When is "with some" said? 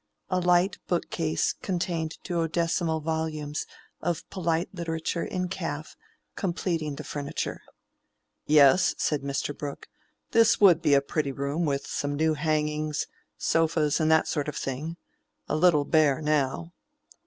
11.65-12.15